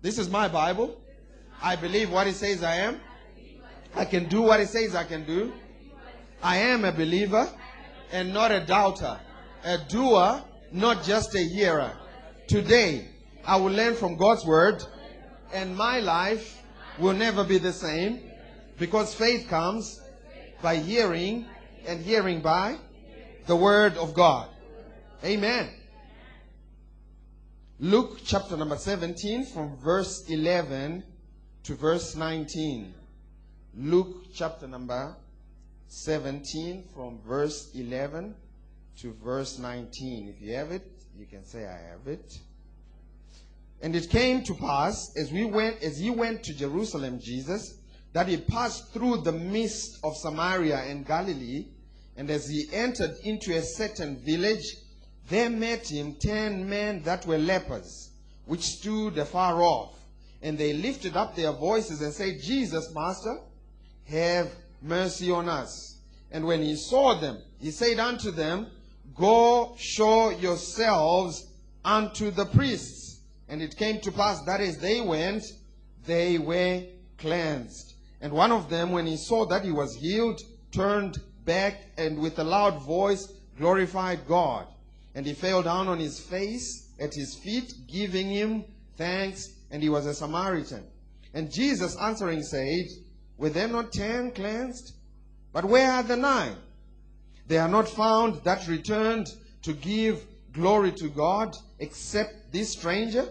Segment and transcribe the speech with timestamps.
[0.00, 0.96] This is my Bible.
[1.60, 3.00] I believe what it says I am.
[3.96, 5.52] I can do what it says I can do.
[6.40, 7.48] I am a believer
[8.12, 9.18] and not a doubter,
[9.64, 11.92] a doer, not just a hearer.
[12.46, 13.08] Today,
[13.44, 14.84] I will learn from God's word,
[15.52, 16.62] and my life
[17.00, 18.20] will never be the same
[18.78, 20.00] because faith comes
[20.62, 21.46] by hearing,
[21.86, 22.76] and hearing by
[23.46, 24.48] the word of God.
[25.24, 25.70] Amen.
[27.80, 31.04] Luke chapter number 17 from verse 11
[31.62, 32.92] to verse 19.
[33.76, 35.14] Luke chapter number
[35.86, 38.34] 17 from verse 11
[38.98, 40.28] to verse 19.
[40.28, 42.36] If you have it, you can say I have it.
[43.80, 47.78] And it came to pass as we went as he went to Jerusalem Jesus
[48.12, 51.66] that he passed through the midst of Samaria and Galilee
[52.16, 54.66] and as he entered into a certain village
[55.28, 58.10] there met him ten men that were lepers
[58.46, 59.94] which stood afar off
[60.42, 63.38] and they lifted up their voices and said Jesus master
[64.06, 64.50] have
[64.82, 65.98] mercy on us
[66.30, 68.66] and when he saw them he said unto them
[69.14, 71.46] go show yourselves
[71.84, 73.08] unto the priests
[73.48, 75.42] and it came to pass that as they went,
[76.06, 76.82] they were
[77.16, 77.94] cleansed.
[78.20, 82.38] And one of them, when he saw that he was healed, turned back and with
[82.38, 84.66] a loud voice glorified God.
[85.18, 88.64] And he fell down on his face at his feet, giving him
[88.96, 90.84] thanks, and he was a Samaritan.
[91.34, 92.86] And Jesus answering said,
[93.36, 94.94] Were there not ten cleansed?
[95.52, 96.54] But where are the nine?
[97.48, 99.26] They are not found that returned
[99.62, 103.28] to give glory to God, except this stranger?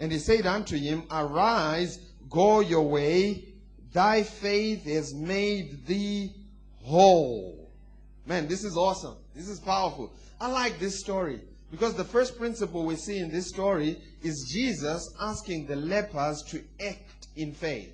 [0.00, 3.44] And he said unto him, Arise, go your way,
[3.94, 6.34] thy faith has made thee
[6.82, 7.70] whole.
[8.26, 9.16] Man, this is awesome.
[9.34, 10.12] This is powerful.
[10.40, 11.40] I like this story
[11.70, 16.62] because the first principle we see in this story is Jesus asking the lepers to
[16.84, 17.92] act in faith.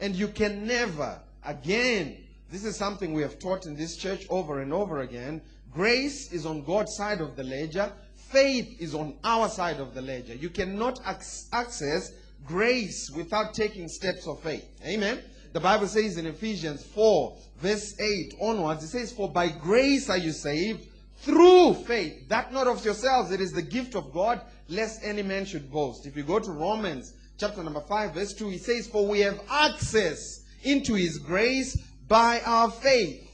[0.00, 2.16] And you can never, again,
[2.50, 5.40] this is something we have taught in this church over and over again.
[5.72, 7.92] Grace is on God's side of the ledger.
[8.14, 10.34] Faith is on our side of the ledger.
[10.34, 12.12] You cannot access
[12.44, 14.66] grace without taking steps of faith.
[14.84, 15.20] Amen.
[15.52, 20.18] The Bible says in Ephesians 4, verse 8 onwards, it says, For by grace are
[20.18, 20.86] you saved
[21.20, 25.44] through faith, that not of yourselves, it is the gift of God, lest any man
[25.44, 26.06] should boast.
[26.06, 29.40] If you go to Romans chapter number 5, verse 2, he says, For we have
[29.50, 31.76] access into his grace
[32.08, 33.26] by our faith.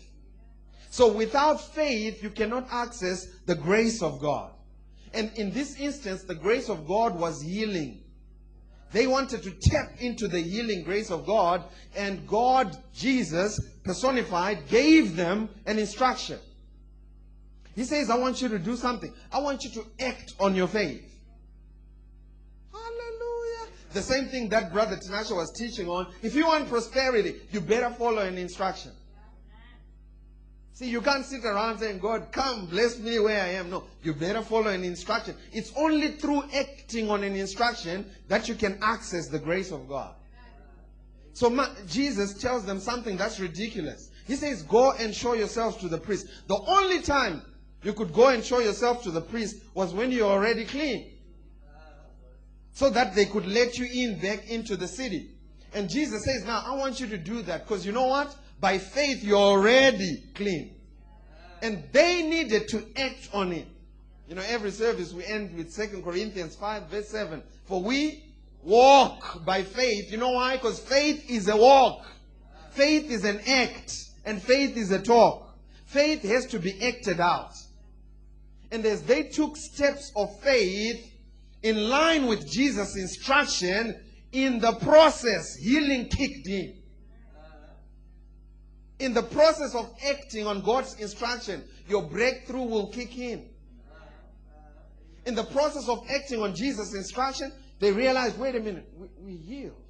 [0.90, 4.50] So without faith, you cannot access the grace of God.
[5.12, 8.02] And in this instance, the grace of God was healing.
[8.92, 11.64] They wanted to tap into the healing grace of God,
[11.94, 16.38] and God, Jesus, personified, gave them an instruction.
[17.76, 19.12] He says, I want you to do something.
[19.30, 21.04] I want you to act on your faith.
[22.72, 23.70] Hallelujah.
[23.92, 26.06] The same thing that Brother Tinashe was teaching on.
[26.22, 28.92] If you want prosperity, you better follow an instruction.
[30.72, 33.70] See, you can't sit around saying, God, come, bless me where I am.
[33.70, 35.34] No, you better follow an instruction.
[35.52, 40.14] It's only through acting on an instruction that you can access the grace of God.
[41.34, 44.10] So Jesus tells them something that's ridiculous.
[44.26, 46.26] He says, Go and show yourselves to the priest.
[46.46, 47.42] The only time
[47.82, 51.12] you could go and show yourself to the priest was when you're already clean.
[52.72, 55.30] So that they could let you in back into the city.
[55.72, 58.34] And Jesus says, Now I want you to do that because you know what?
[58.60, 60.74] By faith, you're already clean.
[61.62, 63.66] And they needed to act on it.
[64.28, 67.42] You know, every service we end with Second Corinthians 5, verse 7.
[67.64, 68.24] For we
[68.62, 70.10] walk by faith.
[70.10, 70.56] You know why?
[70.56, 72.04] Because faith is a walk.
[72.70, 74.04] Faith is an act.
[74.24, 75.54] And faith is a talk.
[75.84, 77.52] Faith has to be acted out.
[78.76, 81.10] And as they took steps of faith
[81.62, 83.98] in line with Jesus' instruction,
[84.32, 86.76] in the process, healing kicked in.
[88.98, 93.48] In the process of acting on God's instruction, your breakthrough will kick in.
[95.24, 99.36] In the process of acting on Jesus' instruction, they realized, wait a minute, we, we
[99.38, 99.86] healed.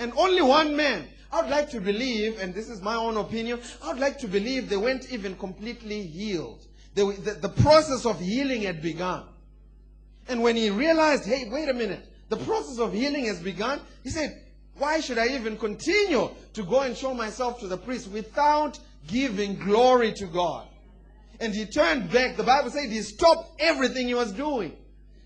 [0.00, 3.60] And only one man, I would like to believe, and this is my own opinion,
[3.84, 6.66] I would like to believe they weren't even completely healed.
[6.94, 9.24] The, the process of healing had begun.
[10.28, 14.10] And when he realized, hey, wait a minute, the process of healing has begun, he
[14.10, 14.42] said,
[14.76, 19.56] why should I even continue to go and show myself to the priest without giving
[19.56, 20.66] glory to God?
[21.40, 22.36] And he turned back.
[22.36, 24.76] The Bible said he stopped everything he was doing.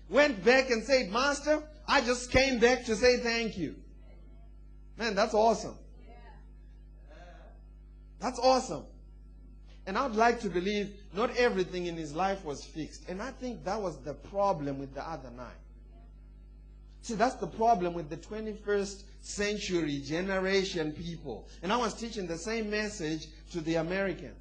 [0.09, 3.75] Went back and said, Master, I just came back to say thank you.
[4.97, 5.75] Man, that's awesome.
[8.19, 8.83] That's awesome.
[9.87, 13.09] And I would like to believe not everything in his life was fixed.
[13.09, 15.47] And I think that was the problem with the other nine.
[17.01, 21.47] See, that's the problem with the 21st century generation people.
[21.63, 24.35] And I was teaching the same message to the Americans.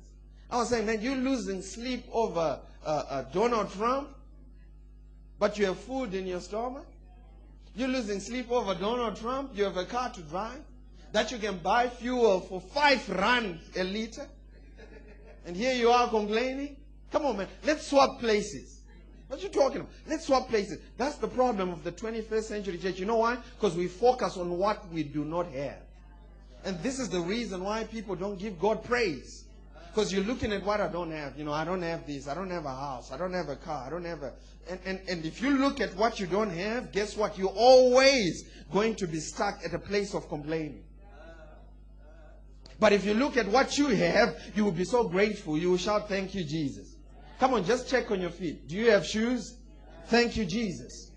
[0.51, 4.09] I was saying, man, you're losing sleep over uh, uh, Donald Trump,
[5.39, 6.87] but you have food in your stomach.
[7.77, 9.53] You're losing sleep over Donald Trump.
[9.55, 10.61] You have a car to drive
[11.13, 14.27] that you can buy fuel for five rand a liter.
[15.47, 16.77] And here you are complaining.
[17.13, 17.49] Come on, man.
[17.65, 18.81] Let's swap places.
[19.29, 19.93] What you talking about?
[20.09, 20.79] Let's swap places.
[20.97, 22.99] That's the problem of the 21st century church.
[22.99, 23.39] You know why?
[23.55, 25.79] Because we focus on what we do not have.
[26.65, 29.45] And this is the reason why people don't give God praise.
[29.89, 31.39] Because you're looking at what I don't have.
[31.39, 32.29] You know, I don't have this.
[32.29, 33.13] I don't have a house.
[33.13, 33.87] I don't have a car.
[33.87, 34.33] I don't have a.
[34.69, 37.39] And, and, and if you look at what you don't have, guess what?
[37.39, 40.83] You're always going to be stuck at a place of complaining.
[42.79, 45.57] But if you look at what you have, you will be so grateful.
[45.57, 46.97] You will shout, Thank you, Jesus.
[47.39, 48.69] Come on, just check on your feet.
[48.69, 49.57] Do you have shoes?
[50.07, 51.11] Thank you, Jesus.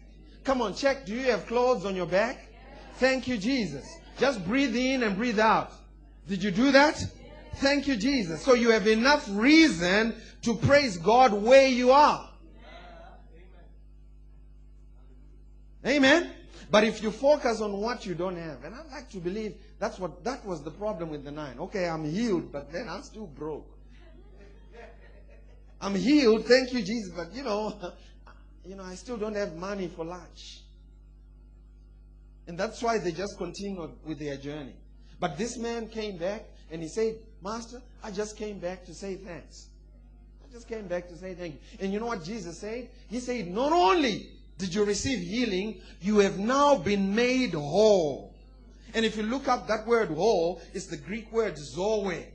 [0.44, 1.06] Come on, check.
[1.06, 2.48] Do you have clothes on your back?
[2.96, 3.88] Thank you, Jesus.
[4.18, 5.72] Just breathe in and breathe out.
[6.28, 7.04] Did you do that?
[7.56, 8.42] Thank you, Jesus.
[8.44, 12.30] So you have enough reason to praise God where you are.
[15.86, 16.32] Amen.
[16.72, 19.98] But if you focus on what you don't have, and I like to believe that's
[19.98, 21.58] what that was the problem with the nine.
[21.60, 23.68] Okay, I'm healed, but then I'm still broke.
[25.82, 27.74] I'm healed, thank you, Jesus, but you know,
[28.66, 30.62] you know, I still don't have money for lunch.
[32.48, 34.74] And that's why they just continued with their journey.
[35.20, 39.16] But this man came back and he said, Master, I just came back to say
[39.16, 39.68] thanks.
[40.44, 41.60] I just came back to say thank you.
[41.80, 42.90] And you know what Jesus said?
[43.08, 48.36] He said, Not only did you receive healing, you have now been made whole.
[48.94, 52.26] And if you look up that word whole, it's the Greek word zoe,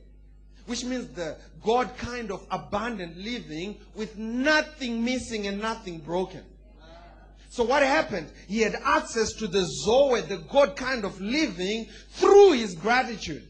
[0.65, 6.43] which means the God kind of abundant living with nothing missing and nothing broken.
[7.49, 8.31] So what happened?
[8.47, 13.47] He had access to the Zoe, the God kind of living through his gratitude.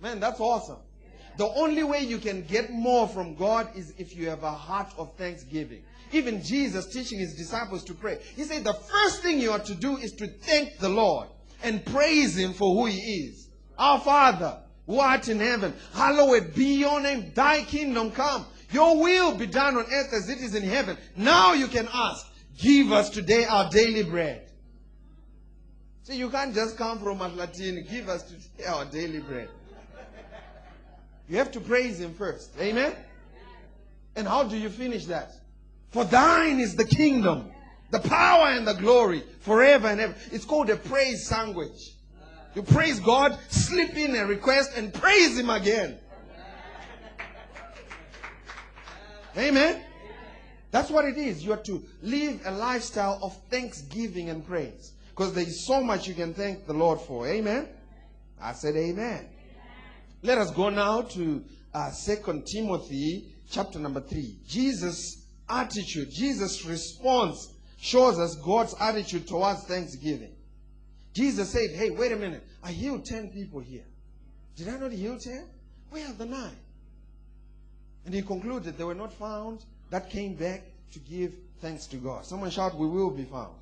[0.00, 0.78] Man, that's awesome.
[1.36, 4.92] The only way you can get more from God is if you have a heart
[4.98, 5.84] of thanksgiving.
[6.14, 8.20] Even Jesus teaching his disciples to pray.
[8.36, 11.26] He said the first thing you are to do is to thank the Lord
[11.64, 13.48] and praise him for who he is.
[13.76, 18.46] Our Father, who art in heaven, hallowed be your name, thy kingdom come.
[18.70, 20.96] Your will be done on earth as it is in heaven.
[21.16, 22.24] Now you can ask,
[22.58, 24.48] give us today our daily bread.
[26.04, 29.48] See, you can't just come from Latin, give us today our daily bread.
[31.28, 32.52] You have to praise him first.
[32.60, 32.94] Amen?
[34.14, 35.32] And how do you finish that?
[35.94, 37.52] For thine is the kingdom,
[37.92, 40.14] the power and the glory forever and ever.
[40.32, 41.92] It's called a praise sandwich.
[42.56, 46.00] You praise God, slip in a request, and praise Him again.
[49.38, 49.82] Amen.
[50.72, 51.44] That's what it is.
[51.44, 54.94] You are to live a lifestyle of thanksgiving and praise.
[55.10, 57.28] Because there is so much you can thank the Lord for.
[57.28, 57.68] Amen.
[58.42, 59.28] I said amen.
[60.22, 64.40] Let us go now to uh, 2 Timothy chapter number 3.
[64.44, 70.32] Jesus' attitude, Jesus' response shows us God's attitude towards thanksgiving.
[71.12, 72.44] Jesus said, Hey, wait a minute.
[72.62, 73.84] I healed 10 people here.
[74.56, 75.46] Did I not heal 10?
[75.90, 76.56] Where are the nine?
[78.04, 80.62] And he concluded they were not found that came back
[80.92, 82.26] to give thanks to God.
[82.26, 83.54] Someone shout, We will be found.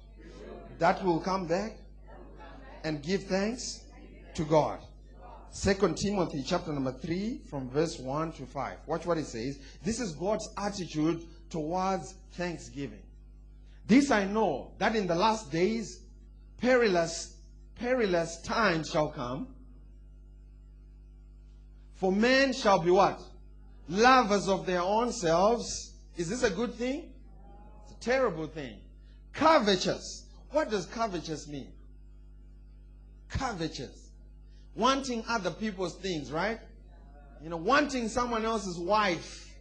[0.78, 1.76] That will come back
[2.84, 3.84] and give thanks
[4.34, 4.80] to God.
[5.50, 8.76] Second Timothy chapter number 3 from verse 1 to 5.
[8.86, 9.58] Watch what it says.
[9.84, 13.02] This is God's attitude towards thanksgiving.
[13.86, 16.00] This I know that in the last days
[16.58, 17.36] perilous
[17.76, 19.48] perilous times shall come.
[21.94, 23.20] For men shall be what?
[23.88, 25.92] Lovers of their own selves.
[26.16, 27.12] Is this a good thing?
[27.84, 28.78] It's a terrible thing.
[29.32, 30.24] Covetous.
[30.50, 31.72] What does covetous mean?
[33.28, 34.10] Covetous.
[34.74, 36.60] Wanting other people's things, right?
[37.42, 39.51] You know, wanting someone else's wife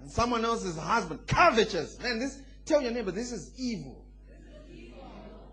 [0.00, 1.20] and someone else's husband.
[1.26, 2.00] Covetous.
[2.00, 4.04] Man, this tell your neighbor this is evil.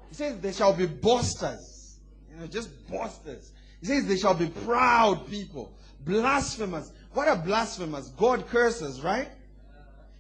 [0.10, 2.00] He says they shall be boasters.
[2.32, 3.52] You know, just boasters.
[3.82, 5.74] He says they shall be proud people.
[6.02, 6.92] Blasphemers.
[7.14, 8.10] What are blasphemers?
[8.12, 9.28] God curses, right?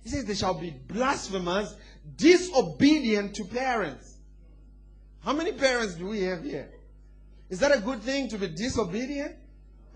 [0.03, 1.75] He says they shall be blasphemers,
[2.15, 4.17] disobedient to parents.
[5.23, 6.69] How many parents do we have here?
[7.49, 9.35] Is that a good thing to be disobedient?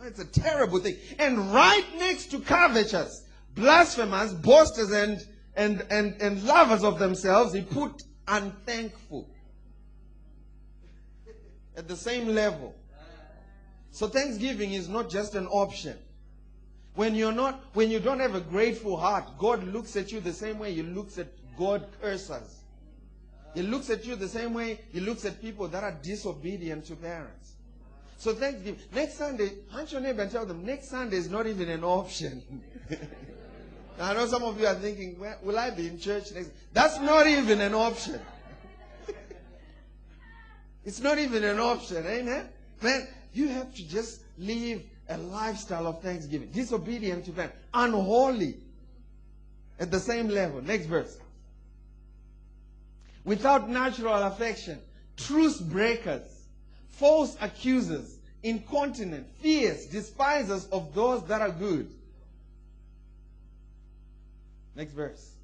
[0.04, 0.98] It's a terrible thing.
[1.20, 3.24] And right next to covetous,
[3.56, 5.20] blasphemers, boasters, and,
[5.56, 9.30] and, and, and lovers of themselves, he put unthankful
[11.76, 12.76] at the same level.
[13.92, 15.98] So thanksgiving is not just an option.
[16.96, 20.34] When you're not, when you don't have a grateful heart, God looks at you the
[20.34, 21.28] same way He looks at
[21.58, 22.62] God curses.
[23.54, 26.96] He looks at you the same way he looks at people that are disobedient to
[26.96, 27.54] parents.
[28.18, 28.80] So Thanksgiving.
[28.94, 32.64] Next Sunday, punch your neighbor and tell them next Sunday is not even an option.
[34.02, 36.52] I know some of you are thinking, will I be in church next?
[36.74, 38.20] That's not even an option.
[40.86, 42.48] it's not even an option, amen?
[42.82, 46.50] Man, you have to just live a lifestyle of thanksgiving.
[46.52, 47.56] Disobedient to parents.
[47.74, 48.56] Unholy.
[49.80, 50.62] At the same level.
[50.62, 51.18] Next verse.
[53.24, 54.80] Without natural affection.
[55.18, 56.28] Truce breakers.
[56.90, 58.18] False accusers.
[58.42, 59.28] Incontinent.
[59.42, 59.86] Fierce.
[59.86, 61.90] Despisers of those that are good.
[64.76, 65.36] Next verse.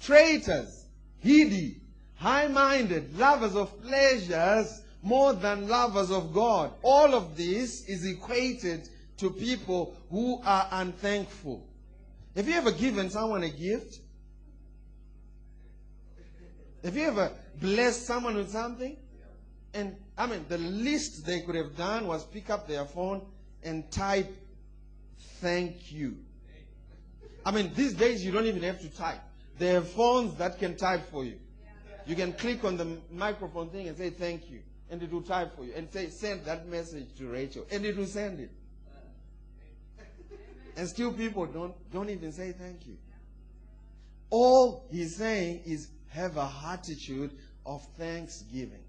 [0.00, 0.86] Traitors.
[1.22, 1.80] Heady.
[2.16, 3.18] High-minded.
[3.18, 6.72] Lovers of pleasures more than lovers of God.
[6.82, 8.88] All of this is equated
[9.18, 11.66] to people who are unthankful.
[12.34, 14.00] Have you ever given someone a gift?
[16.82, 18.96] Have you ever blessed someone with something?
[19.74, 23.22] And I mean, the least they could have done was pick up their phone
[23.62, 24.34] and type,
[25.40, 26.16] thank you.
[27.44, 29.20] I mean, these days you don't even have to type.
[29.58, 31.38] There are phones that can type for you.
[32.06, 34.60] You can click on the microphone thing and say thank you
[34.90, 37.96] and it will type for you and say, send that message to Rachel, and it
[37.96, 38.50] will send it.
[40.76, 42.96] And still people don't, don't even say thank you.
[44.30, 47.30] All he's saying is have a attitude
[47.64, 48.82] of thanksgiving.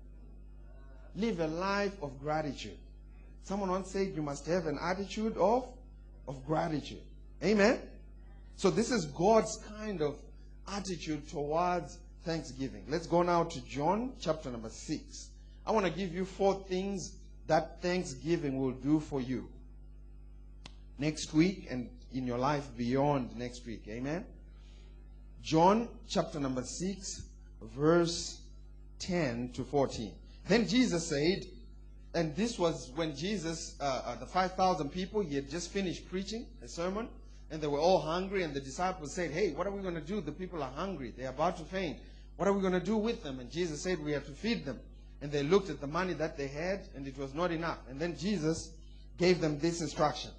[1.15, 2.77] Live a life of gratitude.
[3.43, 5.67] Someone once said you must have an attitude of,
[6.27, 7.01] of gratitude.
[7.43, 7.79] Amen?
[8.57, 10.15] So this is God's kind of
[10.67, 12.85] attitude towards thanksgiving.
[12.89, 15.29] Let's go now to John chapter number 6.
[15.67, 17.15] I want to give you four things
[17.47, 19.47] that Thanksgiving will do for you
[20.97, 23.83] next week and in your life beyond next week.
[23.87, 24.25] Amen.
[25.43, 27.21] John chapter number 6,
[27.77, 28.39] verse
[28.99, 30.11] 10 to 14.
[30.47, 31.45] Then Jesus said,
[32.13, 36.45] and this was when Jesus, uh, uh, the 5,000 people, he had just finished preaching
[36.63, 37.09] a sermon,
[37.55, 40.01] and they were all hungry, and the disciples said, Hey, what are we going to
[40.01, 40.19] do?
[40.19, 41.13] The people are hungry.
[41.17, 41.97] They're about to faint.
[42.35, 43.39] What are we going to do with them?
[43.39, 44.77] And Jesus said, We have to feed them.
[45.21, 47.77] And they looked at the money that they had, and it was not enough.
[47.89, 48.71] And then Jesus
[49.17, 50.31] gave them this instruction.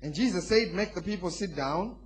[0.00, 1.96] And Jesus said, Make the people sit down.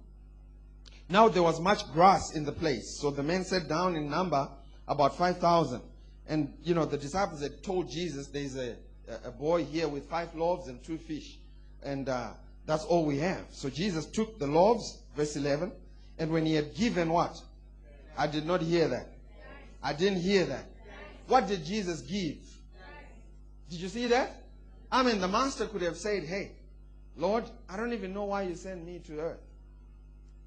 [1.10, 2.98] Now there was much grass in the place.
[3.02, 4.48] So the men sat down in number
[4.88, 5.82] about 5,000.
[6.26, 8.76] And, you know, the disciples had told Jesus, There's a,
[9.26, 11.36] a boy here with five loaves and two fish.
[11.82, 12.30] And uh,
[12.66, 13.44] that's all we have.
[13.50, 15.72] So Jesus took the loaves, verse 11.
[16.18, 17.40] And when he had given what?
[18.16, 19.08] I did not hear that.
[19.82, 20.66] I didn't hear that.
[21.26, 22.38] What did Jesus give?
[23.70, 24.42] Did you see that?
[24.90, 26.52] I mean, the master could have said, Hey,
[27.16, 29.40] Lord, I don't even know why you sent me to earth.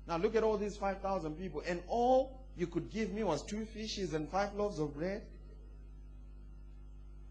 [0.07, 3.65] Now look at all these 5,000 people, and all you could give me was two
[3.65, 5.23] fishes and five loaves of bread.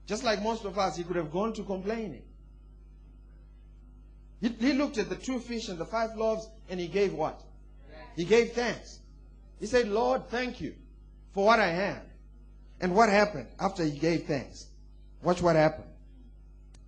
[0.06, 2.22] Just like most of us, he could have gone to complaining.
[4.40, 7.40] He, he looked at the two fish and the five loaves, and he gave what?
[8.16, 9.00] He gave thanks.
[9.60, 10.74] He said, Lord, thank you
[11.32, 12.02] for what I have.
[12.80, 14.66] And what happened after he gave thanks?
[15.22, 15.88] Watch what happened.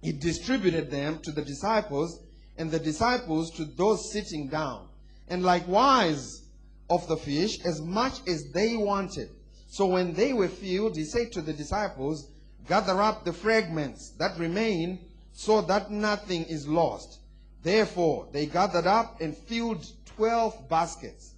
[0.03, 2.21] He distributed them to the disciples,
[2.57, 4.89] and the disciples to those sitting down.
[5.29, 6.43] And likewise
[6.91, 9.31] of the fish, as much as they wanted.
[9.69, 12.31] So when they were filled, he said to the disciples,
[12.69, 14.99] Gather up the fragments that remain,
[15.33, 17.21] so that nothing is lost.
[17.63, 21.35] Therefore, they gathered up and filled twelve baskets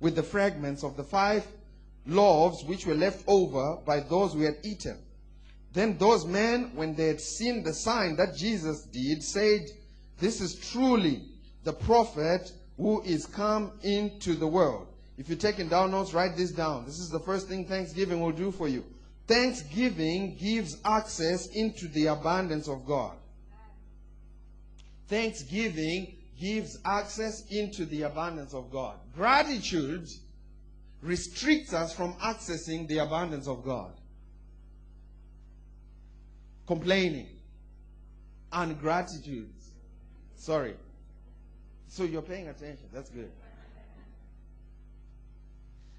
[0.00, 1.46] with the fragments of the five
[2.06, 4.98] loaves which were left over by those who had eaten.
[5.72, 9.60] Then those men, when they had seen the sign that Jesus did, said,
[10.18, 11.22] This is truly
[11.62, 14.88] the prophet who is come into the world.
[15.18, 16.86] If you're taking down notes, write this down.
[16.86, 18.84] This is the first thing Thanksgiving will do for you.
[19.26, 23.16] Thanksgiving gives access into the abundance of God.
[25.10, 28.96] Thanksgiving gives access into the abundance of God.
[29.12, 30.08] Gratitude
[31.02, 33.92] restricts us from accessing the abundance of God.
[36.68, 37.26] Complaining,
[38.52, 39.52] and gratitude.
[40.36, 40.76] Sorry.
[41.88, 42.86] So you're paying attention.
[42.92, 43.32] That's good.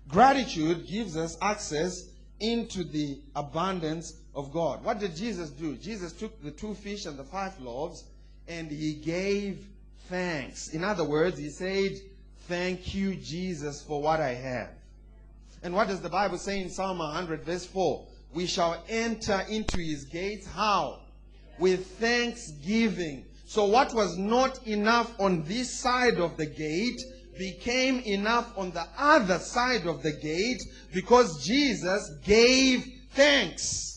[0.08, 2.08] Gratitude gives us access
[2.40, 4.86] into the abundance of God.
[4.86, 5.76] What did Jesus do?
[5.76, 8.06] Jesus took the two fish and the five loaves
[8.52, 9.66] and he gave
[10.10, 10.70] thanks.
[10.70, 11.94] In other words, he said,
[12.48, 14.72] Thank you, Jesus, for what I have.
[15.64, 18.06] And what does the Bible say in Psalm 100, verse 4?
[18.34, 20.48] We shall enter into his gates.
[20.48, 21.00] How?
[21.60, 23.26] With thanksgiving.
[23.46, 27.00] So what was not enough on this side of the gate
[27.38, 30.62] became enough on the other side of the gate
[30.94, 33.91] because Jesus gave thanks.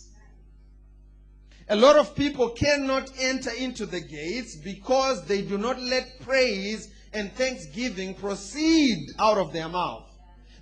[1.71, 6.91] A lot of people cannot enter into the gates because they do not let praise
[7.15, 10.05] and thanksgiving proceed out of their mouth.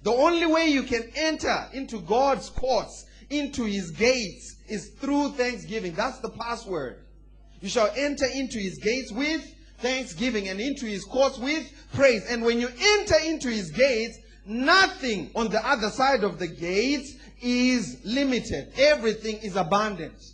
[0.04, 5.94] The only way you can enter into God's courts, into his gates, is through thanksgiving.
[5.94, 7.04] That's the password.
[7.61, 9.44] You shall enter into his gates with
[9.78, 12.25] thanksgiving and into his courts with praise.
[12.28, 17.14] And when you enter into his gates, nothing on the other side of the gates
[17.40, 18.73] is limited.
[18.76, 20.31] Everything is abundant.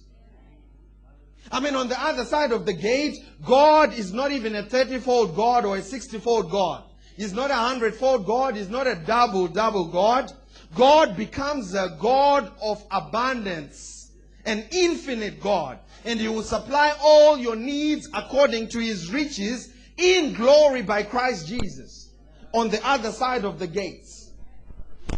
[1.51, 4.99] I mean, on the other side of the gate, God is not even a 30
[4.99, 6.85] fold God or a 60 fold God.
[7.17, 8.55] He's not a hundred fold God.
[8.55, 10.33] He's not a double, double God.
[10.75, 14.13] God becomes a God of abundance,
[14.45, 15.79] an infinite God.
[16.05, 21.49] And He will supply all your needs according to His riches in glory by Christ
[21.49, 22.11] Jesus
[22.53, 24.31] on the other side of the gates.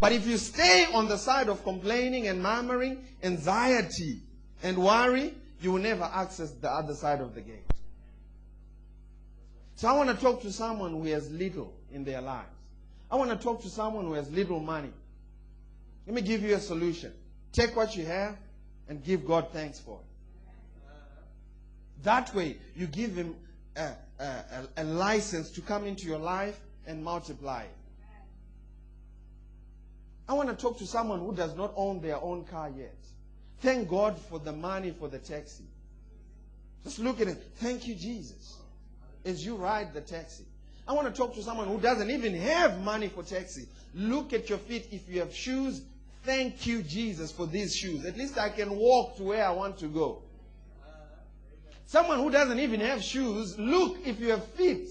[0.00, 4.22] But if you stay on the side of complaining and murmuring, anxiety
[4.62, 7.64] and worry, you will never access the other side of the gate.
[9.76, 12.48] So I want to talk to someone who has little in their lives.
[13.10, 14.92] I want to talk to someone who has little money.
[16.06, 17.12] Let me give you a solution.
[17.52, 18.36] Take what you have
[18.88, 20.06] and give God thanks for it.
[22.02, 23.36] That way, you give Him
[23.76, 24.44] a, a,
[24.78, 27.64] a, license to come into your life and multiply.
[30.28, 32.96] I want to talk to someone who does not own their own car yet.
[33.60, 35.64] Thank God for the money for the taxi.
[36.84, 37.42] Just look at it.
[37.56, 38.56] Thank you, Jesus.
[39.24, 40.44] As you ride the taxi.
[40.88, 43.68] I want to talk to someone who doesn't even have money for taxi.
[43.94, 44.88] Look at your feet.
[44.90, 45.82] If you have shoes,
[46.24, 48.06] thank you, Jesus, for these shoes.
[48.06, 50.22] At least I can walk to where I want to go.
[51.86, 54.88] Someone who doesn't even have shoes, look if you have feet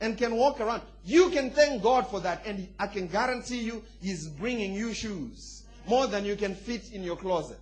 [0.00, 0.82] and can walk around.
[1.04, 2.46] You can thank God for that.
[2.46, 7.02] And I can guarantee you, He's bringing you shoes more than you can fit in
[7.02, 7.58] your closet.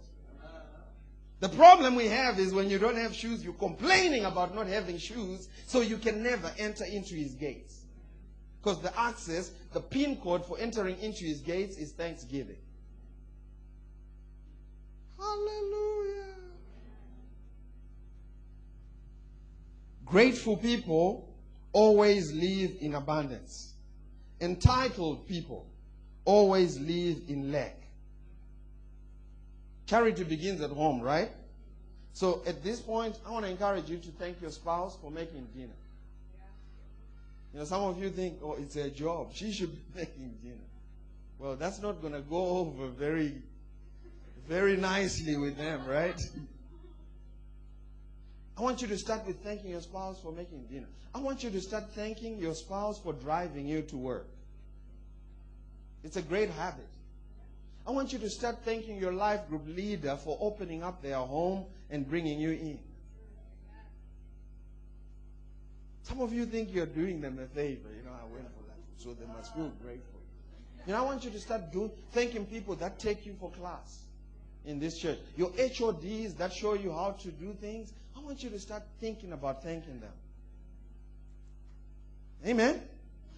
[1.43, 4.97] The problem we have is when you don't have shoes, you're complaining about not having
[4.97, 7.81] shoes, so you can never enter into his gates.
[8.63, 12.59] Because the access, the pin code for entering into his gates is thanksgiving.
[15.19, 16.27] Hallelujah.
[20.05, 21.29] Grateful people
[21.73, 23.75] always live in abundance.
[24.41, 25.67] Entitled people
[26.25, 27.83] always live in lack.
[29.87, 31.33] Charity begins at home, right?
[32.15, 35.47] So at this point, I want to encourage you to thank your spouse for making
[35.57, 35.73] dinner.
[37.53, 39.31] You know, some of you think, oh, it's a job.
[39.35, 40.57] She should be making dinner.
[41.39, 43.35] Well, that's not going to go over very,
[44.49, 46.21] very nicely with them, right?
[48.57, 50.87] I want you to start with thanking your spouse for making dinner.
[51.15, 54.27] I want you to start thanking your spouse for driving you to work.
[56.05, 56.87] It's a great habit.
[57.87, 61.65] I want you to start thanking your life group leader for opening up their home
[61.91, 62.79] and bringing you in.
[66.05, 67.89] Some of you think you're doing them a favor.
[67.97, 68.77] You know, I went for that.
[68.99, 70.21] So they must feel grateful.
[70.87, 74.03] You know, I want you to start doing, thanking people that take you for class
[74.65, 75.19] in this church.
[75.37, 77.93] Your HODs that show you how to do things.
[78.17, 80.13] I want you to start thinking about thanking them.
[82.47, 82.81] Amen.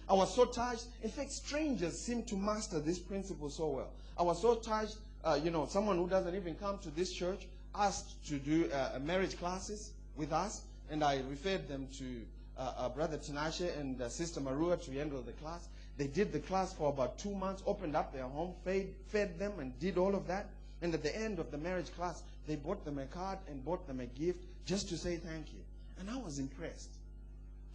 [0.09, 0.85] I was so touched.
[1.03, 3.91] In fact, strangers seem to master this principle so well.
[4.17, 4.97] I was so touched.
[5.23, 8.99] Uh, you know, someone who doesn't even come to this church asked to do uh,
[8.99, 12.21] marriage classes with us, and I referred them to
[12.57, 15.67] uh, uh Brother Tinashe and uh, Sister Marua to handle the class.
[15.97, 19.53] They did the class for about two months, opened up their home, fed, fed them,
[19.59, 20.47] and did all of that.
[20.81, 23.87] And at the end of the marriage class, they bought them a card and bought
[23.87, 25.59] them a gift just to say thank you.
[25.99, 26.89] And I was impressed.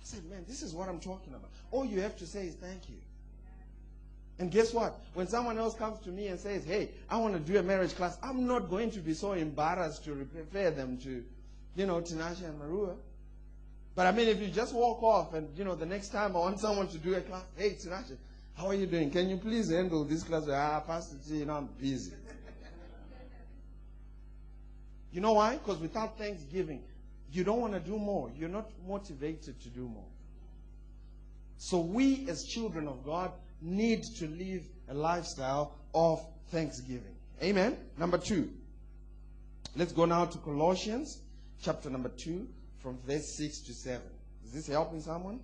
[0.03, 1.51] I said, man, this is what I'm talking about.
[1.71, 2.97] All you have to say is thank you.
[4.41, 4.99] And guess what?
[5.13, 7.95] When someone else comes to me and says, hey, I want to do a marriage
[7.95, 11.23] class, I'm not going to be so embarrassed to refer them to,
[11.77, 12.97] you know, Tinashe and Marua.
[13.95, 16.39] But I mean, if you just walk off and, you know, the next time I
[16.39, 18.17] want someone to do a class, hey, Tinashe,
[18.57, 19.11] how are you doing?
[19.11, 20.45] Can you please handle this class?
[20.51, 22.13] Ah, Pastor T, you know, I'm busy.
[25.13, 25.59] you know why?
[25.59, 26.83] Because without thanksgiving,
[27.31, 28.31] you don't want to do more.
[28.35, 30.09] You're not motivated to do more.
[31.59, 37.15] So we as children of God need to live a lifestyle of thanksgiving.
[37.43, 37.77] Amen.
[37.99, 38.51] Number two.
[39.77, 41.21] Let's go now to Colossians
[41.63, 42.47] chapter number 2
[42.83, 44.01] from verse 6 to 7.
[44.45, 45.41] Is this helping someone?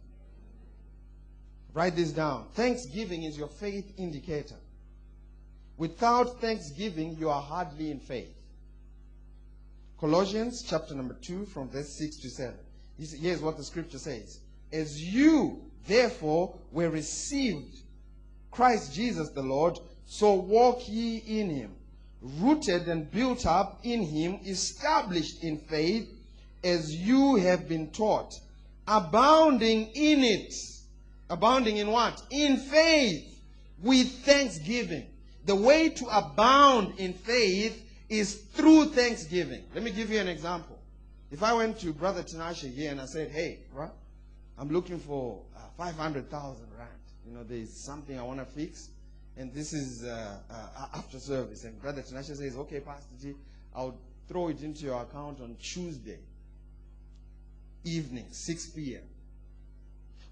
[1.73, 2.47] Write this down.
[2.55, 4.57] Thanksgiving is your faith indicator.
[5.77, 8.35] Without thanksgiving, you are hardly in faith.
[10.01, 12.55] Colossians chapter number 2 from verse 6 to 7.
[12.99, 14.41] Here's what the scripture says.
[14.73, 17.77] As you, therefore, were received
[18.57, 21.75] Christ Jesus the Lord, so walk ye in him,
[22.23, 26.09] rooted and built up in him, established in faith,
[26.65, 28.33] as you have been taught,
[28.89, 30.55] abounding in it.
[31.29, 32.23] Abounding in what?
[32.31, 33.43] In faith,
[33.83, 35.07] with thanksgiving.
[35.45, 39.65] The way to abound in faith is through thanksgiving.
[39.75, 40.79] Let me give you an example.
[41.31, 43.91] If I went to Brother Tinashe here and I said, hey, bro,
[44.59, 46.91] I'm looking for uh, 500,000 rand.
[47.27, 48.91] You know, there's something I want to fix
[49.37, 51.65] and this is uh, uh, after service.
[51.65, 53.35] And Brother Tinashe says, okay, Pastor G,
[53.75, 53.97] I'll
[54.29, 56.19] throw it into your account on Tuesday
[57.85, 59.03] evening, 6 p.m.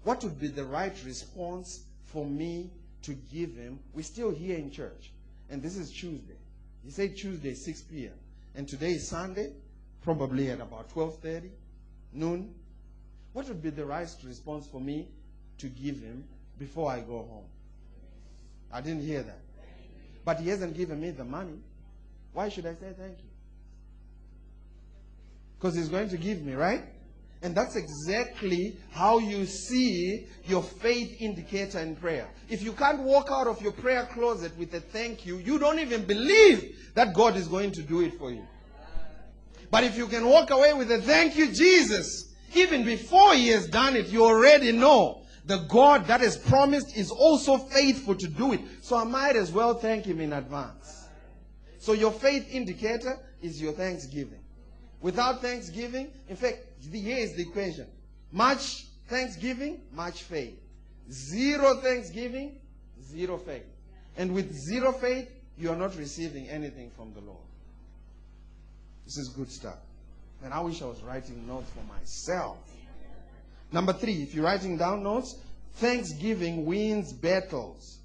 [0.03, 2.69] What would be the right response for me
[3.03, 3.79] to give him?
[3.93, 5.11] We're still here in church,
[5.49, 6.35] and this is Tuesday.
[6.83, 8.11] He said Tuesday, 6 p.m.
[8.55, 9.51] And today is Sunday,
[10.03, 11.49] probably at about 12.30,
[12.13, 12.53] noon.
[13.33, 15.07] What would be the right response for me
[15.59, 16.23] to give him
[16.57, 17.45] before I go home?
[18.71, 19.39] I didn't hear that.
[20.23, 21.59] But he hasn't given me the money.
[22.33, 23.29] Why should I say thank you?
[25.57, 26.83] Because he's going to give me, right?
[27.41, 32.27] And that's exactly how you see your faith indicator in prayer.
[32.49, 35.79] If you can't walk out of your prayer closet with a thank you, you don't
[35.79, 38.45] even believe that God is going to do it for you.
[39.69, 43.67] But if you can walk away with a thank you, Jesus, even before he has
[43.67, 48.53] done it, you already know the God that has promised is also faithful to do
[48.53, 48.61] it.
[48.81, 51.07] So I might as well thank him in advance.
[51.77, 54.39] So your faith indicator is your thanksgiving.
[55.01, 56.59] Without thanksgiving, in fact,
[56.91, 57.85] here is the equation.
[58.31, 60.59] Much thanksgiving, much faith.
[61.11, 62.57] Zero thanksgiving,
[63.03, 63.65] zero faith.
[64.17, 65.29] And with zero faith,
[65.59, 67.37] you are not receiving anything from the Lord.
[69.05, 69.77] This is good stuff.
[70.43, 72.57] And I wish I was writing notes for myself.
[73.75, 75.35] Number three, if you're writing down notes,
[75.73, 77.97] thanksgiving wins battles.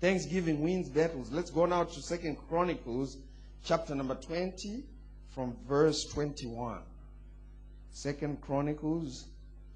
[0.00, 1.32] Thanksgiving wins battles.
[1.32, 3.16] Let's go now to Second Chronicles,
[3.64, 4.84] chapter number 20,
[5.34, 6.78] from verse 21.
[7.90, 9.24] Second Chronicles,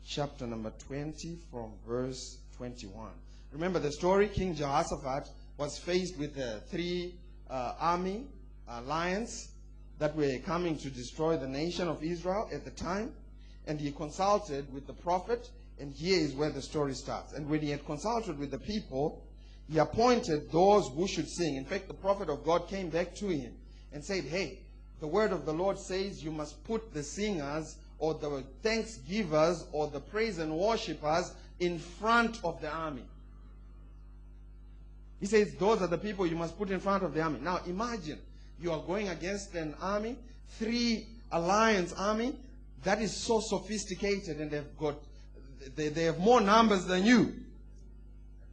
[0.06, 3.08] chapter number 20, from verse 21.
[3.50, 4.28] Remember the story?
[4.28, 7.16] King Jehoshaphat was faced with the three
[7.50, 8.28] uh, army
[8.68, 9.48] alliance
[9.98, 13.10] that were coming to destroy the nation of Israel at the time
[13.66, 17.32] and he consulted with the prophet, and here is where the story starts.
[17.32, 19.22] And when he had consulted with the people,
[19.68, 21.56] he appointed those who should sing.
[21.56, 23.52] In fact, the prophet of God came back to him
[23.92, 24.60] and said, Hey,
[25.00, 29.88] the word of the Lord says you must put the singers or the thanksgivers or
[29.88, 33.04] the praise and worshippers in front of the army.
[35.20, 37.40] He says those are the people you must put in front of the army.
[37.40, 38.18] Now imagine
[38.60, 40.16] you are going against an army,
[40.58, 42.36] three alliance army,
[42.84, 44.96] that is so sophisticated and they've got
[45.74, 47.34] they, they have more numbers than you.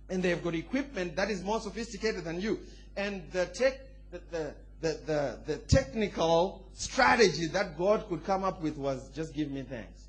[0.10, 2.60] And they've got equipment that is more sophisticated than you.
[2.96, 3.80] And the tech
[4.12, 9.34] the, the, the, the, the technical strategy that god could come up with was just
[9.34, 10.04] give me thanks.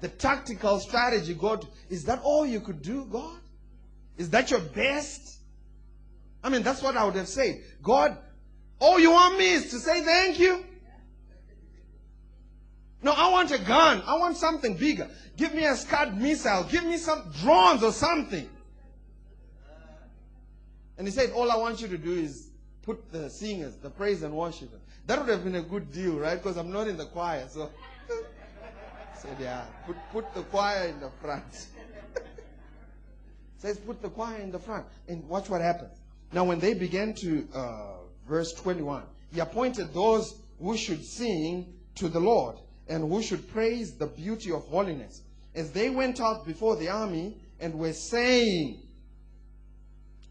[0.00, 3.38] The tactical strategy god is that all you could do god?
[4.18, 5.38] Is that your best?
[6.42, 7.60] I mean that's what i would have said.
[7.82, 8.16] God
[8.78, 10.64] all you want me is to say thank you
[13.02, 14.02] no, I want a gun.
[14.06, 15.08] I want something bigger.
[15.36, 16.64] Give me a Scud missile.
[16.64, 18.48] Give me some drones or something.
[20.98, 22.50] And he said, All I want you to do is
[22.82, 24.68] put the singers, the praise and worship.
[25.06, 26.36] That would have been a good deal, right?
[26.36, 27.48] Because I'm not in the choir.
[27.48, 27.70] So
[29.18, 31.66] said, Yeah, put, put the choir in the front.
[33.58, 34.84] Says, Put the choir in the front.
[35.08, 35.98] And watch what happens.
[36.32, 37.92] Now, when they began to, uh,
[38.28, 42.56] verse 21, he appointed those who should sing to the Lord
[42.90, 45.22] and who should praise the beauty of holiness.
[45.54, 48.82] As they went out before the army and were saying,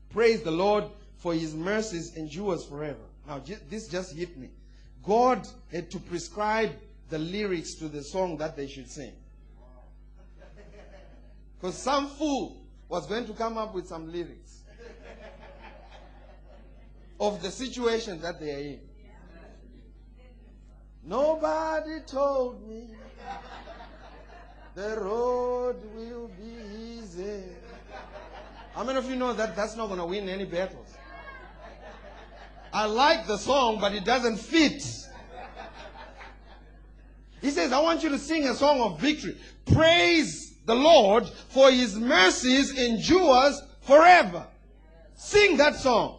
[0.09, 0.83] Praise the Lord,
[1.17, 2.99] for his mercies endures forever.
[3.27, 4.49] Now, this just hit me.
[5.03, 6.71] God had to prescribe
[7.09, 9.13] the lyrics to the song that they should sing.
[11.61, 12.57] Because some fool
[12.89, 14.61] was going to come up with some lyrics
[17.19, 18.88] of the situation that they are in.
[21.03, 22.83] Nobody told me
[24.75, 27.43] the road will be easy.
[28.73, 30.87] How many of you know that that's not going to win any battles?
[32.71, 34.83] I like the song, but it doesn't fit.
[37.41, 39.37] He says, I want you to sing a song of victory.
[39.65, 44.45] Praise the Lord for his mercies endures forever.
[45.15, 46.18] Sing that song.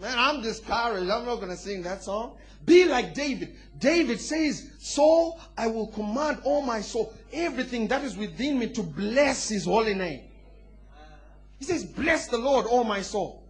[0.00, 1.10] Man, I'm discouraged.
[1.10, 2.36] I'm not going to sing that song.
[2.64, 3.56] Be like David.
[3.78, 8.82] David says, Soul, I will command all my soul, everything that is within me to
[8.82, 10.22] bless his holy name.
[11.58, 13.44] He says, Bless the Lord, all my soul.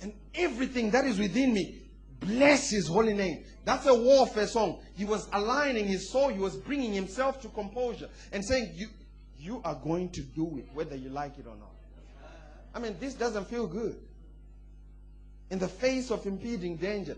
[0.00, 1.82] And everything that is within me,
[2.20, 3.44] bless his holy name.
[3.64, 4.80] That's a warfare song.
[4.96, 8.88] He was aligning his soul, he was bringing himself to composure and saying, You,
[9.38, 11.70] you are going to do it, whether you like it or not.
[12.74, 14.00] I mean, this doesn't feel good.
[15.50, 17.16] In the face of impeding danger,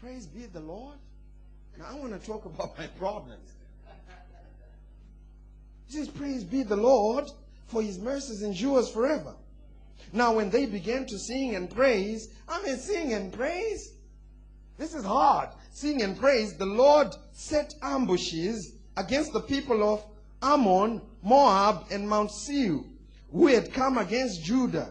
[0.00, 0.96] praise be the Lord.
[1.78, 3.52] Now, I want to talk about my problems.
[5.86, 7.30] He says, Praise be the Lord,
[7.68, 9.34] for his mercies endures forever.
[10.12, 13.92] Now, when they began to sing and praise, I mean, sing and praise.
[14.78, 15.50] This is hard.
[15.72, 16.54] Sing and praise.
[16.54, 20.04] The Lord set ambushes against the people of
[20.42, 22.80] Ammon, Moab, and Mount Seir,
[23.32, 24.90] who had come against Judah,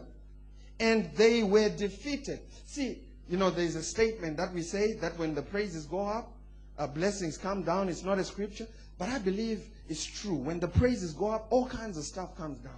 [0.79, 2.41] and they were defeated.
[2.75, 2.97] See,
[3.29, 6.33] you know, there's a statement that we say that when the praises go up,
[6.77, 7.87] uh, blessings come down.
[7.87, 10.35] It's not a scripture, but I believe it's true.
[10.35, 12.73] When the praises go up, all kinds of stuff comes down.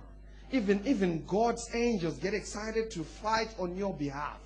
[0.51, 4.37] Even, even God's angels get excited to fight on your behalf.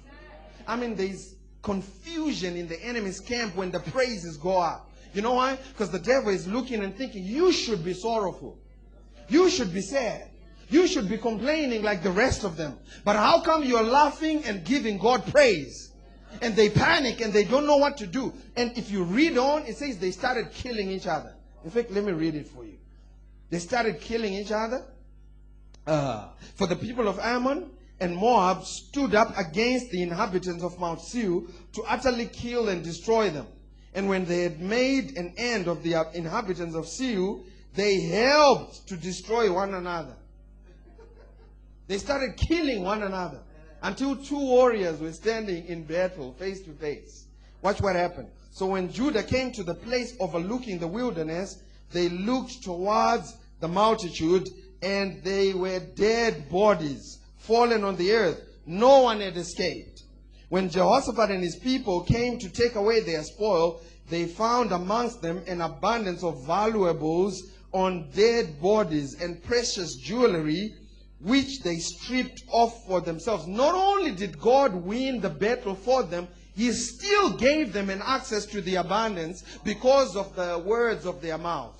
[0.65, 4.89] I mean, there's confusion in the enemy's camp when the praises go up.
[5.13, 5.57] You know why?
[5.73, 8.57] Because the devil is looking and thinking, you should be sorrowful.
[9.27, 10.30] You should be sad.
[10.71, 12.79] You should be complaining like the rest of them.
[13.03, 15.91] But how come you're laughing and giving God praise?
[16.41, 18.33] And they panic and they don't know what to do.
[18.55, 21.35] And if you read on, it says they started killing each other.
[21.65, 22.77] In fact, let me read it for you.
[23.49, 24.85] They started killing each other.
[25.85, 31.01] Uh, for the people of Ammon and Moab stood up against the inhabitants of Mount
[31.01, 31.41] Seir
[31.73, 33.47] to utterly kill and destroy them.
[33.93, 37.39] And when they had made an end of the inhabitants of Seir,
[37.75, 40.15] they helped to destroy one another.
[41.91, 43.41] They started killing one another
[43.83, 47.25] until two warriors were standing in battle face to face.
[47.61, 48.29] Watch what happened.
[48.51, 54.47] So when Judah came to the place overlooking the wilderness, they looked towards the multitude
[54.81, 58.39] and they were dead bodies fallen on the earth.
[58.65, 60.03] No one had escaped.
[60.47, 65.43] When Jehoshaphat and his people came to take away their spoil, they found amongst them
[65.45, 70.73] an abundance of valuables on dead bodies and precious jewelry,
[71.23, 73.47] which they stripped off for themselves.
[73.47, 78.45] Not only did God win the battle for them, He still gave them an access
[78.47, 81.77] to the abundance because of the words of their mouth.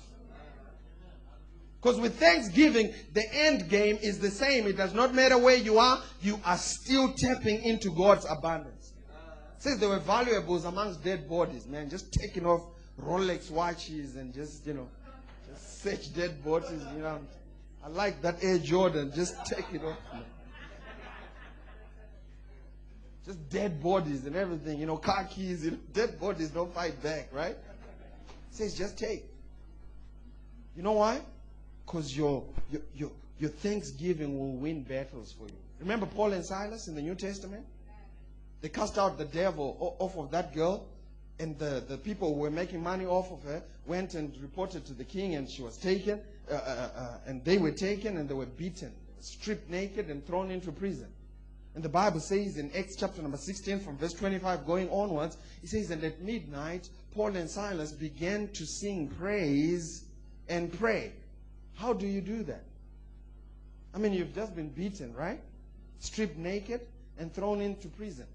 [1.80, 4.68] Because with thanksgiving, the end game is the same.
[4.68, 8.92] It does not matter where you are, you are still tapping into God's abundance.
[9.58, 12.62] Says there were valuables amongst dead bodies, man, just taking off
[13.00, 14.88] Rolex watches and just, you know,
[15.48, 17.18] just such dead bodies, you know.
[17.84, 19.96] I like that Air Jordan, just take it off.
[23.24, 27.00] Just dead bodies and everything, you know, car keys, you know, dead bodies don't fight
[27.02, 27.56] back, right?
[27.56, 27.56] It
[28.50, 29.24] says just take.
[30.76, 31.20] You know why?
[31.86, 35.54] Because your, your, your, your thanksgiving will win battles for you.
[35.80, 37.64] Remember Paul and Silas in the New Testament?
[38.60, 40.86] They cast out the devil off of that girl,
[41.42, 44.94] and the, the people who were making money off of her went and reported to
[44.94, 48.34] the king, and she was taken, uh, uh, uh, and they were taken, and they
[48.34, 51.08] were beaten, stripped naked, and thrown into prison.
[51.74, 55.70] And the Bible says in Acts chapter number 16, from verse 25 going onwards, it
[55.70, 60.04] says, And at midnight, Paul and Silas began to sing praise
[60.48, 61.12] and pray.
[61.74, 62.62] How do you do that?
[63.94, 65.40] I mean, you've just been beaten, right?
[65.98, 66.82] Stripped naked
[67.18, 68.26] and thrown into prison.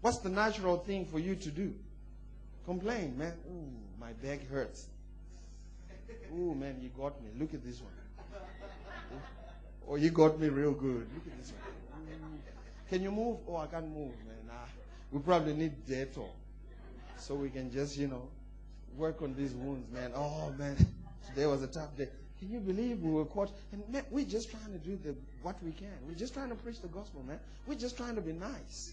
[0.00, 1.74] What's the natural thing for you to do?
[2.64, 3.34] Complain, man.
[3.48, 4.86] Ooh, my back hurts.
[6.32, 7.30] Ooh, man, you got me.
[7.38, 7.92] Look at this one.
[9.88, 11.08] Oh, you got me real good.
[11.14, 12.38] Look at this one.
[12.88, 13.38] Can you move?
[13.48, 14.48] Oh, I can't move, man.
[14.48, 14.68] Ah,
[15.10, 16.28] we probably need Dettol.
[17.16, 18.28] So we can just, you know,
[18.96, 20.12] work on these wounds, man.
[20.14, 20.76] Oh, man.
[21.26, 22.08] Today was a tough day.
[22.38, 23.50] Can you believe we were caught?
[23.72, 25.92] And man, we're just trying to do the what we can.
[26.06, 27.38] We're just trying to preach the gospel, man.
[27.66, 28.92] We're just trying to be nice.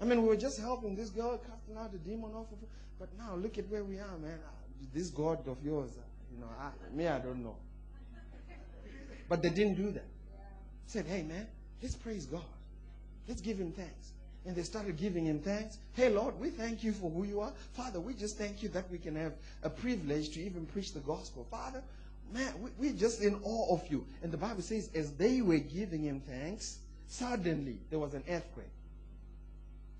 [0.00, 2.66] I mean, we were just helping this girl casting out the demon off of her.
[2.98, 4.38] But now look at where we are, man.
[4.46, 4.50] Ah,
[4.92, 6.02] this God of yours, ah,
[6.32, 7.56] you know, I, me, I don't know.
[9.28, 10.04] But they didn't do that.
[10.86, 11.46] Said, hey, man,
[11.82, 12.42] let's praise God.
[13.26, 14.12] Let's give him thanks.
[14.46, 15.78] And they started giving him thanks.
[15.94, 17.52] Hey, Lord, we thank you for who you are.
[17.72, 21.00] Father, we just thank you that we can have a privilege to even preach the
[21.00, 21.46] gospel.
[21.50, 21.82] Father,
[22.32, 24.04] man, we, we're just in awe of you.
[24.22, 26.78] And the Bible says, as they were giving him thanks,
[27.08, 28.66] suddenly there was an earthquake.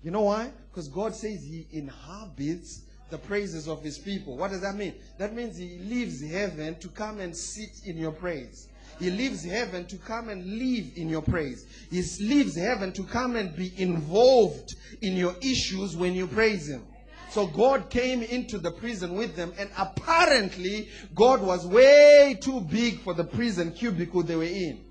[0.05, 0.51] You know why?
[0.69, 4.37] Because God says he inhabits the praises of his people.
[4.37, 4.93] What does that mean?
[5.17, 8.67] That means he leaves heaven to come and sit in your praise.
[8.99, 11.65] He leaves heaven to come and live in your praise.
[11.89, 16.83] He leaves heaven to come and be involved in your issues when you praise Him.
[17.31, 22.99] So God came into the prison with them, and apparently, God was way too big
[22.99, 24.85] for the prison cubicle they were in.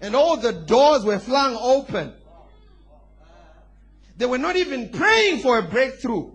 [0.00, 2.14] And all the doors were flung open.
[4.22, 6.30] They were not even praying for a breakthrough.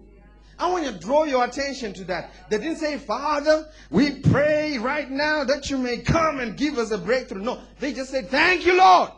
[0.60, 2.34] I want to draw your attention to that.
[2.50, 6.92] They didn't say, Father, we pray right now that you may come and give us
[6.92, 7.44] a breakthrough.
[7.44, 9.12] No, they just said, Thank you, Lord.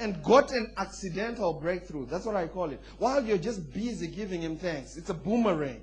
[0.00, 2.04] And got an accidental breakthrough.
[2.04, 2.82] That's what I call it.
[2.98, 5.80] While you're just busy giving him thanks, it's a boomerang.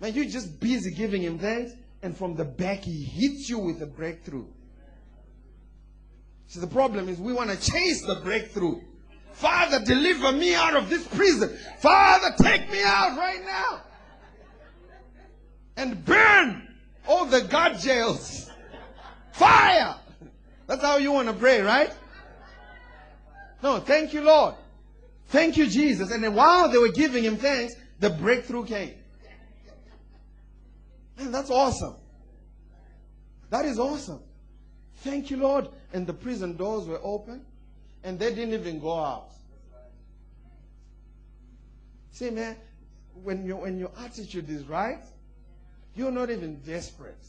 [0.00, 3.80] Man, you're just busy giving him thanks, and from the back, he hits you with
[3.82, 4.46] a breakthrough.
[6.48, 8.80] See, the problem is we want to chase the breakthrough.
[9.32, 11.56] Father, deliver me out of this prison.
[11.78, 13.82] Father, take me out right now.
[15.76, 16.66] And burn
[17.06, 18.50] all the God jails.
[19.32, 19.96] Fire.
[20.66, 21.92] That's how you want to pray, right?
[23.62, 24.54] No, thank you, Lord.
[25.28, 26.10] Thank you, Jesus.
[26.10, 28.94] And while they were giving him thanks, the breakthrough came.
[31.18, 31.96] Man, that's awesome.
[33.50, 34.20] That is awesome.
[34.96, 35.68] Thank you, Lord.
[35.96, 37.40] And the prison doors were open,
[38.04, 39.30] and they didn't even go out.
[42.10, 42.54] See, man,
[43.22, 45.02] when, you, when your attitude is right,
[45.94, 47.24] you're not even desperate.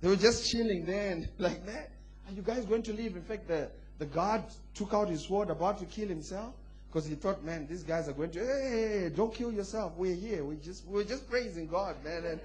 [0.00, 1.86] They were just chilling there and like, man,
[2.26, 3.14] are you guys going to leave?
[3.14, 4.42] In fact, the, the guard
[4.74, 6.52] took out his sword about to kill himself
[6.88, 9.92] because he thought, man, these guys are going to, hey, don't kill yourself.
[9.96, 10.44] We're here.
[10.44, 12.24] We just, we're just praising God, man.
[12.24, 12.40] And,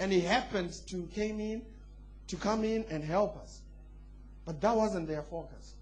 [0.00, 1.62] and he happened to came in
[2.28, 3.60] to come in and help us.
[4.44, 5.74] But that wasn't their focus.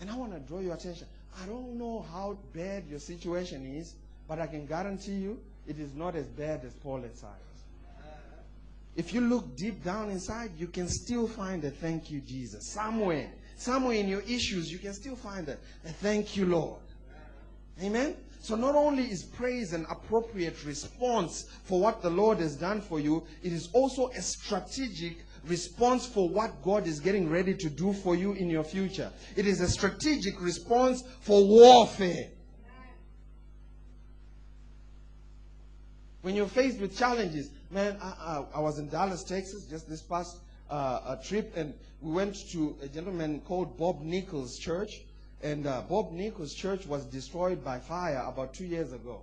[0.00, 1.06] And I want to draw your attention.
[1.42, 3.94] I don't know how bad your situation is,
[4.28, 7.28] but I can guarantee you it is not as bad as Paul had said.
[8.96, 12.72] If you look deep down inside, you can still find a thank you, Jesus.
[12.72, 16.80] Somewhere, somewhere in your issues, you can still find a, a thank you, Lord.
[17.82, 18.14] Amen?
[18.44, 23.00] So not only is praise an appropriate response for what the Lord has done for
[23.00, 27.94] you, it is also a strategic response for what God is getting ready to do
[27.94, 29.10] for you in your future.
[29.34, 32.28] It is a strategic response for warfare.
[36.20, 40.02] When you're faced with challenges, man, I, I, I was in Dallas, Texas, just this
[40.02, 40.36] past
[40.68, 45.00] uh, trip, and we went to a gentleman called Bob Nichols' church.
[45.44, 49.20] And uh, Bob Nichols' church was destroyed by fire about two years ago.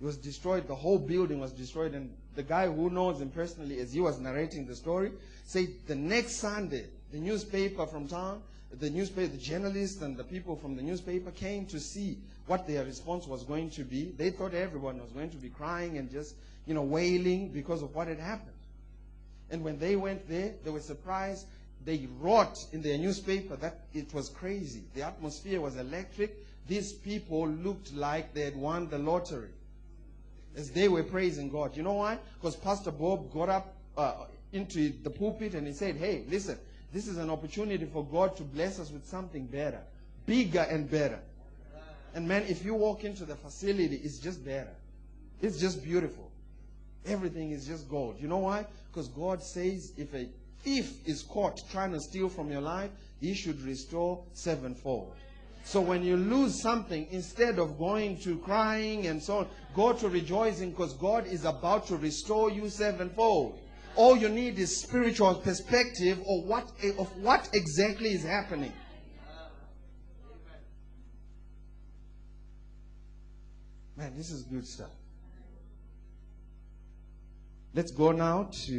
[0.00, 1.92] It was destroyed, the whole building was destroyed.
[1.92, 5.12] And the guy who knows him personally, as he was narrating the story,
[5.44, 8.40] said the next Sunday, the newspaper from town,
[8.80, 12.82] the newspaper, the journalists and the people from the newspaper came to see what their
[12.84, 14.14] response was going to be.
[14.16, 16.34] They thought everyone was going to be crying and just,
[16.66, 18.56] you know, wailing because of what had happened.
[19.50, 21.44] And when they went there, they were surprised.
[21.84, 24.82] They wrote in their newspaper that it was crazy.
[24.94, 26.36] The atmosphere was electric.
[26.68, 29.50] These people looked like they had won the lottery
[30.56, 31.76] as they were praising God.
[31.76, 32.18] You know why?
[32.40, 34.14] Because Pastor Bob got up uh,
[34.52, 36.58] into the pulpit and he said, Hey, listen,
[36.92, 39.80] this is an opportunity for God to bless us with something better,
[40.26, 41.18] bigger and better.
[42.14, 44.74] And man, if you walk into the facility, it's just better.
[45.40, 46.30] It's just beautiful.
[47.06, 48.16] Everything is just gold.
[48.20, 48.66] You know why?
[48.90, 50.28] Because God says if a
[50.62, 55.14] thief is caught trying to steal from your life, he should restore sevenfold.
[55.64, 60.08] So when you lose something, instead of going to crying and so on, go to
[60.08, 63.58] rejoicing because God is about to restore you sevenfold.
[63.94, 68.72] All you need is spiritual perspective what, of what exactly is happening.
[73.96, 74.90] Man, this is good stuff.
[77.74, 78.72] Let's go now to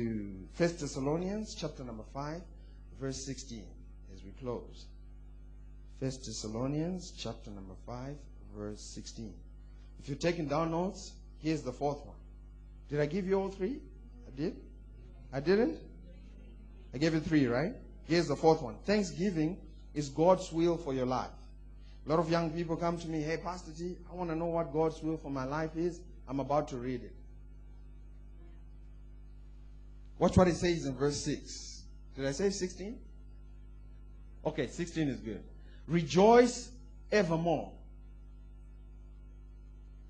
[0.56, 2.42] 1 Thessalonians chapter number 5,
[3.02, 3.64] verse 16
[4.14, 4.86] as we close.
[5.98, 8.16] 1 Thessalonians chapter number 5,
[8.56, 9.34] verse 16.
[10.00, 12.16] If you're taking down notes, here's the fourth one.
[12.92, 13.80] Did I give you all three?
[14.28, 14.58] I did?
[15.34, 15.80] I didn't?
[16.94, 17.74] I gave you three, right?
[18.08, 18.76] Here's the fourth one.
[18.86, 19.58] Thanksgiving
[19.96, 21.32] is God's will for your life.
[22.06, 24.46] A lot of young people come to me, hey, Pastor G, I want to know
[24.46, 26.00] what God's will for my life is.
[26.28, 27.16] I'm about to read it.
[30.20, 31.84] Watch what it says in verse 6.
[32.16, 32.98] Did I say 16?
[34.46, 35.44] Okay, 16 is good.
[35.88, 36.70] Rejoice
[37.12, 37.72] evermore.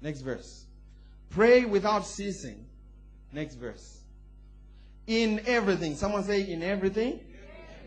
[0.02, 0.66] Next verse.
[1.30, 2.66] Pray without ceasing.
[3.32, 4.02] Next verse.
[5.08, 5.96] In everything.
[5.96, 7.20] Someone say in everything.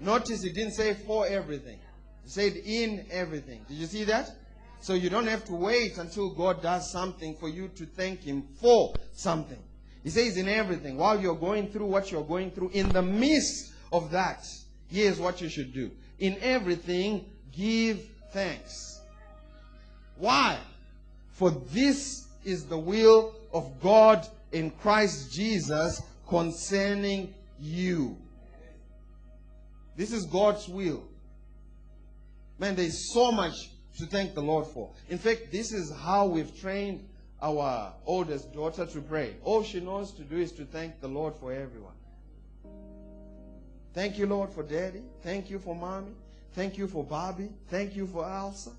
[0.01, 1.79] Notice it didn't say for everything.
[2.25, 3.65] It said in everything.
[3.69, 4.31] Did you see that?
[4.81, 8.43] So you don't have to wait until God does something for you to thank Him
[8.61, 9.63] for something.
[10.07, 13.73] He says in everything, while you're going through what you're going through, in the midst
[13.93, 14.47] of that,
[14.89, 15.91] here's what you should do.
[16.21, 19.01] In everything, give thanks.
[20.17, 20.59] Why?
[21.33, 28.17] For this is the will of God in Christ Jesus concerning you.
[29.97, 31.03] This is God's will.
[32.61, 34.89] Man, there's so much to thank the Lord for.
[35.09, 37.05] In fact, this is how we've trained
[37.41, 39.37] our oldest daughter to pray.
[39.43, 41.93] All she knows to do is to thank the Lord for everyone.
[43.93, 45.03] Thank you, Lord, for daddy.
[45.23, 46.13] Thank you for mommy.
[46.53, 47.51] Thank you for Bobby.
[47.69, 48.73] Thank you for Elsa.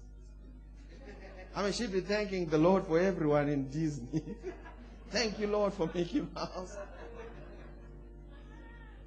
[1.55, 4.21] I mean, she'd be thanking the Lord for everyone in Disney.
[5.09, 6.77] thank you, Lord, for Mickey Mouse.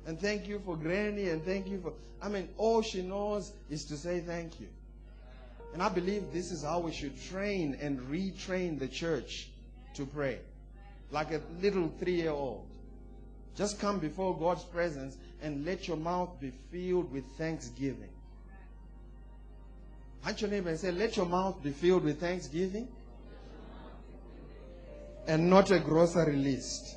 [0.07, 1.93] And thank you for Granny, and thank you for.
[2.21, 4.69] I mean, all she knows is to say thank you.
[5.73, 9.49] And I believe this is how we should train and retrain the church
[9.95, 10.41] to pray.
[11.11, 12.66] Like a little three year old.
[13.57, 18.11] Just come before God's presence and let your mouth be filled with thanksgiving.
[20.23, 22.89] Punch your neighbor and say, Let your mouth be filled with thanksgiving
[25.27, 26.97] and not a grocery list.